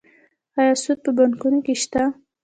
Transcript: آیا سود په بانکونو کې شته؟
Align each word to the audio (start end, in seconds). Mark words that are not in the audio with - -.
آیا 0.59 0.73
سود 0.83 0.99
په 1.05 1.11
بانکونو 1.17 1.59
کې 1.65 1.73
شته؟ 1.81 2.03